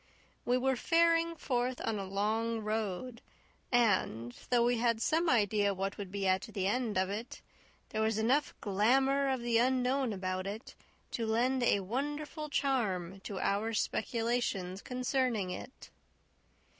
[0.45, 3.21] We were faring forth on a long road;
[3.71, 7.43] and, though we had some idea what would be at the end of it,
[7.89, 10.73] there was enough glamour of the unknown about it
[11.11, 15.91] to lend a wonderful charm to our speculations concerning it.